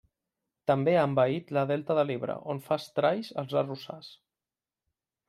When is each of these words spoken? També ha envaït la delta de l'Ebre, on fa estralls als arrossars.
També 0.69 0.93
ha 0.99 1.03
envaït 1.09 1.53
la 1.57 1.65
delta 1.71 1.97
de 1.99 2.05
l'Ebre, 2.11 2.37
on 2.55 2.63
fa 2.69 2.79
estralls 2.85 3.29
als 3.43 3.55
arrossars. 3.63 4.09